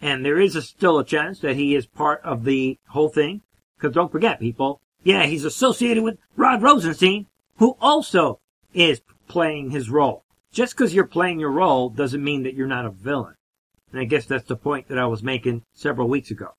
[0.00, 3.42] And there is a, still a chance that he is part of the whole thing.
[3.76, 8.40] Because don't forget, people, yeah, he's associated with Rod Rosenstein, who also
[8.74, 10.24] is playing his role.
[10.52, 13.34] Just because you're playing your role doesn't mean that you're not a villain.
[13.92, 16.54] And I guess that's the point that I was making several weeks ago.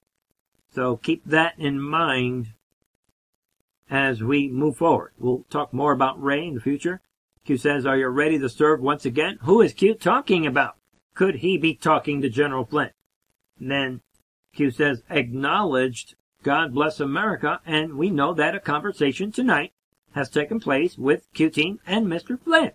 [0.73, 2.47] So keep that in mind
[3.89, 5.13] as we move forward.
[5.17, 7.01] We'll talk more about Wray in the future.
[7.45, 9.39] Q says, are you ready to serve once again?
[9.43, 10.75] Who is Q talking about?
[11.15, 12.91] Could he be talking to General Flynn?
[13.59, 14.01] And then
[14.53, 19.73] Q says, acknowledged, God bless America, and we know that a conversation tonight
[20.13, 22.41] has taken place with Q Team and Mr.
[22.41, 22.71] Flynn.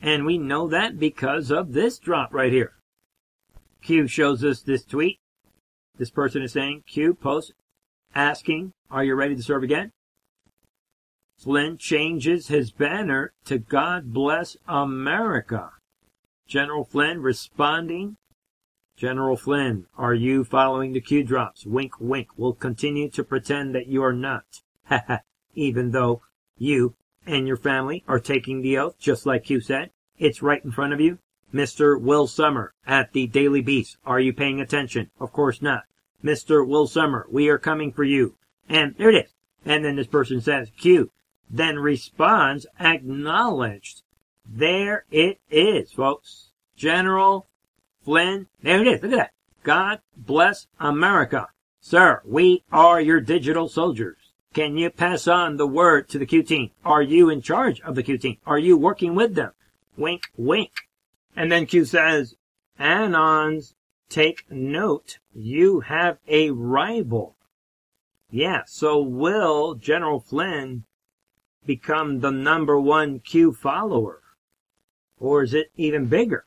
[0.00, 2.74] And we know that because of this drop right here.
[3.82, 5.18] Q shows us this tweet.
[5.96, 7.52] This person is saying, Q post
[8.14, 9.92] asking, are you ready to serve again?
[11.38, 15.70] Flynn changes his banner to God bless America.
[16.46, 18.16] General Flynn responding.
[18.96, 21.66] General Flynn, are you following the Q drops?
[21.66, 22.28] Wink, wink.
[22.38, 24.44] We'll continue to pretend that you are not.
[24.88, 25.20] Ha ha.
[25.54, 26.22] Even though
[26.56, 26.94] you
[27.26, 29.90] and your family are taking the oath, just like Q said.
[30.16, 31.18] It's right in front of you.
[31.52, 32.00] Mr.
[32.00, 33.98] Will Sommer at the Daily Beast.
[34.06, 35.10] Are you paying attention?
[35.20, 35.84] Of course not.
[36.24, 36.66] Mr.
[36.66, 38.36] Will Sommer, we are coming for you.
[38.68, 39.34] And there it is.
[39.64, 41.10] And then this person says, Q,
[41.50, 44.02] then responds, acknowledged.
[44.48, 46.52] There it is, folks.
[46.76, 47.46] General
[48.06, 49.02] Flynn, there it is.
[49.02, 49.32] Look at that.
[49.64, 51.48] God bless America.
[51.80, 54.32] Sir, we are your digital soldiers.
[54.54, 56.70] Can you pass on the word to the Q team?
[56.84, 58.36] Are you in charge of the Q team?
[58.46, 59.50] Are you working with them?
[59.96, 60.70] Wink, wink.
[61.34, 62.36] And then Q says,
[62.78, 63.74] Anons,
[64.08, 65.18] take note.
[65.34, 67.34] You have a rival.
[68.30, 70.84] Yeah, so will General Flynn
[71.64, 74.22] become the number one Q follower?
[75.18, 76.44] Or is it even bigger?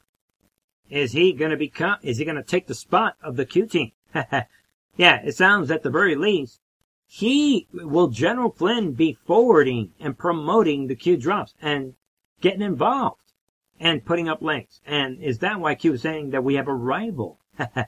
[0.90, 3.92] Is he gonna become, is he gonna take the spot of the Q team?
[4.14, 6.60] yeah, it sounds at the very least,
[7.06, 11.96] he, will General Flynn be forwarding and promoting the Q drops and
[12.42, 13.34] getting involved
[13.80, 14.82] and putting up links?
[14.86, 17.40] And is that why Q is saying that we have a rival?
[17.58, 17.88] the,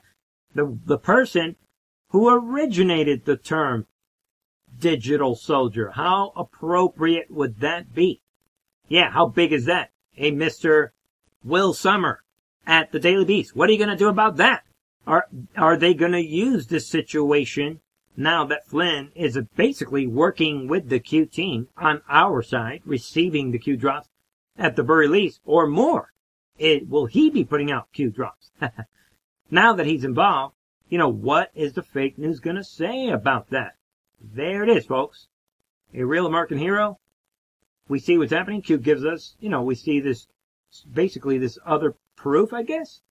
[0.55, 1.55] the person
[2.09, 3.87] who originated the term
[4.79, 5.91] digital soldier.
[5.91, 8.21] How appropriate would that be?
[8.87, 9.91] Yeah, how big is that?
[10.17, 10.89] A Mr.
[11.43, 12.23] Will Sommer
[12.65, 13.55] at the Daily Beast.
[13.55, 14.63] What are you going to do about that?
[15.07, 17.81] Are, are they going to use this situation
[18.15, 23.59] now that Flynn is basically working with the Q team on our side, receiving the
[23.59, 24.09] Q drops
[24.57, 26.11] at the very least, or more?
[26.57, 28.51] It, will he be putting out Q drops?
[29.51, 30.55] now that he's involved,
[30.89, 33.75] you know, what is the fake news going to say about that?
[34.21, 35.27] There it is, folks.
[35.93, 36.99] A real American hero.
[37.87, 38.61] We see what's happening.
[38.61, 40.27] Q gives us, you know, we see this,
[40.93, 43.01] basically this other proof, I guess,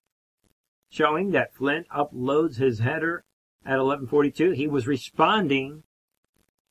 [0.89, 3.25] showing that Flynn uploads his header
[3.65, 4.51] at 1142.
[4.51, 5.83] He was responding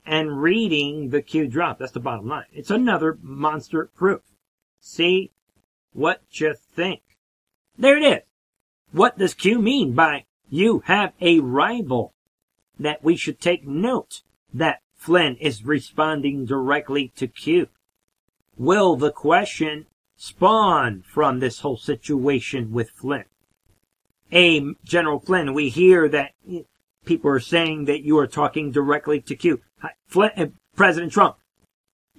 [0.05, 1.77] and reading the Q drop.
[1.77, 2.45] That's the bottom line.
[2.51, 4.21] It's another monster proof.
[4.79, 5.31] See
[5.93, 7.01] what you think.
[7.77, 8.23] There it is.
[8.91, 12.13] What does Q mean by you have a rival?
[12.79, 17.67] That we should take note that Flynn is responding directly to Q.
[18.57, 19.85] Will the question
[20.21, 23.25] spawn from this whole situation with Flynn?
[24.31, 26.33] A General Flynn, we hear that
[27.05, 29.61] people are saying that you are talking directly to Q.
[30.07, 30.45] Flynn, uh,
[30.75, 31.37] President Trump,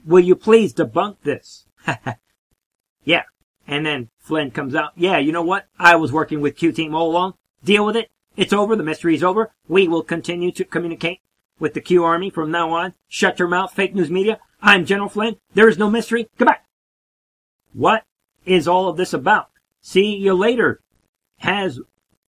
[0.05, 1.67] will you please debunk this?
[3.05, 3.23] yeah.
[3.69, 4.93] And then Flynn comes out.
[4.97, 5.69] Yeah, you know what?
[5.79, 7.35] I was working with Q team all along.
[7.63, 8.11] Deal with it.
[8.37, 8.75] It's over.
[8.75, 9.53] The mystery is over.
[9.69, 11.21] We will continue to communicate
[11.61, 12.95] with the Q Army from now on.
[13.07, 14.41] Shut your mouth, fake news media.
[14.61, 15.37] I'm General Flynn.
[15.55, 16.29] There is no mystery.
[16.37, 16.59] Goodbye.
[17.73, 18.05] What
[18.45, 19.49] is all of this about?
[19.81, 20.81] See you later.
[21.39, 21.81] Has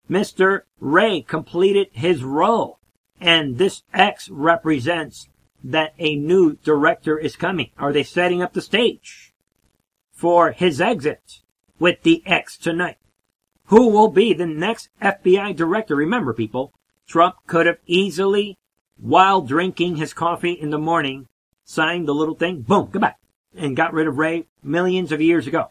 [0.10, 0.62] Mr.
[0.80, 2.80] Wray completed his role?
[3.20, 5.30] And this X represents
[5.64, 7.72] that a new director is coming.
[7.78, 9.34] Are they setting up the stage
[10.12, 11.42] for his exit
[11.80, 12.98] with the X tonight?
[13.66, 15.96] Who will be the next FBI director?
[15.96, 16.74] Remember, people,
[17.08, 18.58] Trump could have easily
[18.98, 21.28] while drinking his coffee in the morning,
[21.64, 23.16] signed the little thing, boom, goodbye,
[23.56, 25.70] and got rid of Wray millions of years ago.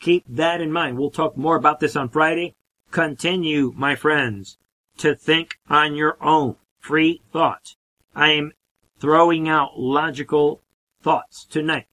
[0.00, 0.98] Keep that in mind.
[0.98, 2.54] We'll talk more about this on Friday.
[2.90, 4.58] Continue, my friends,
[4.98, 6.56] to think on your own.
[6.80, 7.76] Free thought.
[8.14, 8.52] I am
[8.98, 10.60] throwing out logical
[11.02, 11.86] thoughts tonight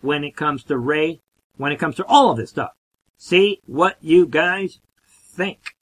[0.00, 1.20] when it comes to Wray,
[1.56, 2.72] when it comes to all of this stuff.
[3.16, 5.76] See what you guys think.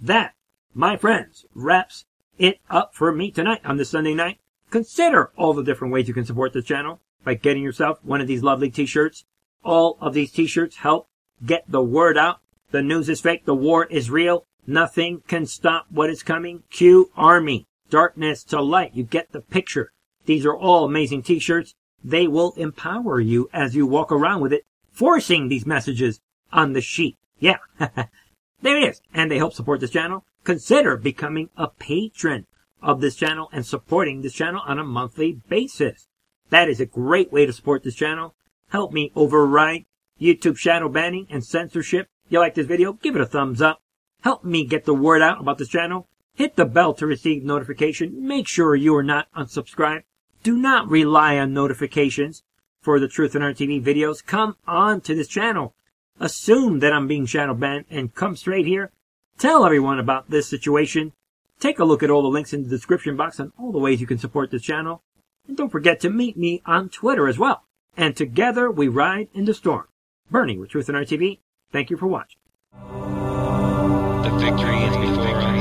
[0.00, 0.34] That,
[0.74, 2.04] my friends, wraps
[2.38, 4.38] it up for me tonight on this Sunday night.
[4.70, 8.26] Consider all the different ways you can support the channel by getting yourself one of
[8.26, 9.26] these lovely t-shirts.
[9.62, 11.08] All of these t-shirts help
[11.44, 12.40] get the word out.
[12.70, 13.44] The news is fake.
[13.44, 14.46] The war is real.
[14.66, 16.62] Nothing can stop what is coming.
[16.70, 17.66] Q Army.
[17.90, 18.94] Darkness to light.
[18.94, 19.92] You get the picture.
[20.24, 21.74] These are all amazing t-shirts.
[22.02, 26.80] They will empower you as you walk around with it, forcing these messages on the
[26.80, 27.18] sheet.
[27.38, 27.58] Yeah.
[27.78, 29.02] there it is.
[29.12, 32.46] And they help support this channel consider becoming a patron
[32.80, 36.07] of this channel and supporting this channel on a monthly basis.
[36.50, 38.34] That is a great way to support this channel.
[38.70, 39.86] Help me override
[40.20, 42.08] YouTube shadow banning and censorship.
[42.28, 42.94] You like this video?
[42.94, 43.82] Give it a thumbs up.
[44.22, 46.08] Help me get the word out about this channel.
[46.34, 48.26] Hit the bell to receive notification.
[48.26, 50.04] Make sure you are not unsubscribed.
[50.42, 52.42] Do not rely on notifications
[52.80, 54.24] for the Truth and Art TV videos.
[54.24, 55.74] Come on to this channel.
[56.20, 58.92] Assume that I'm being shadow banned and come straight here
[59.38, 61.12] Tell everyone about this situation.
[61.60, 64.00] Take a look at all the links in the description box on all the ways
[64.00, 65.04] you can support this channel.
[65.48, 67.64] And don't forget to meet me on Twitter as well.
[67.96, 69.88] And together we ride in the storm.
[70.30, 71.40] Bernie with Truth and Art TV,
[71.70, 72.40] Thank you for watching.
[72.72, 75.58] The victory is before us.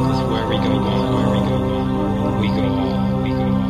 [0.00, 2.40] This is where we go on, where we go on.
[2.40, 3.64] We go on, we go on.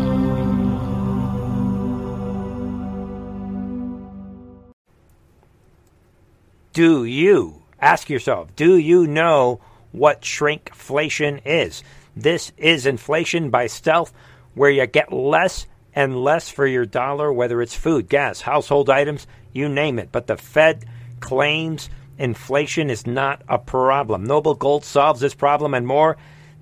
[6.73, 9.61] Do you, ask yourself, do you know
[9.95, 11.85] what shrinkflation is?
[12.17, 14.13] This is inflation by stealth,
[14.55, 19.29] where you get less and less for your dollar, whether it's food, gas, household items,
[19.53, 20.11] you name it.
[20.11, 20.85] But the Fed
[21.21, 21.89] claims
[22.19, 24.25] inflation is not a problem.
[24.25, 26.17] Noble Gold solves this problem and more.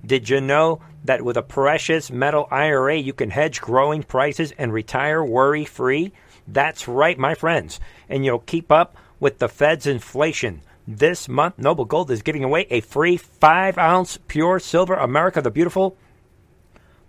[0.05, 4.71] Did you know that with a precious metal IRA, you can hedge growing prices and
[4.71, 6.13] retire worry free?
[6.47, 7.79] That's right, my friends.
[8.09, 10.61] And you'll keep up with the Fed's inflation.
[10.87, 15.51] This month, Noble Gold is giving away a free 5 ounce pure silver America the
[15.51, 15.97] Beautiful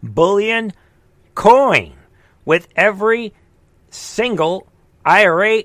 [0.02, 0.72] bullion
[1.34, 1.94] coin
[2.44, 3.34] with every
[3.90, 4.68] single
[5.04, 5.64] IRA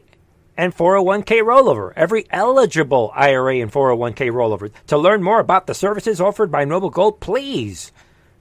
[0.57, 4.71] and 401k rollover, every eligible IRA and 401k rollover.
[4.87, 7.91] To learn more about the services offered by Noble Gold, please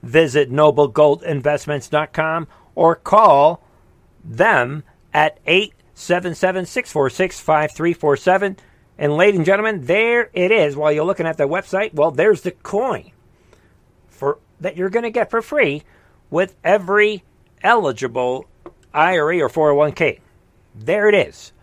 [0.01, 3.63] visit noblegoldinvestments.com or call
[4.23, 8.57] them at 877 646 5347.
[8.99, 10.75] And, ladies and gentlemen, there it is.
[10.75, 13.11] While you're looking at the website, well, there's the coin
[14.09, 15.83] for that you're going to get for free
[16.29, 17.23] with every
[17.63, 18.45] eligible
[18.93, 20.19] IRA or 401k.
[20.75, 21.53] There it is.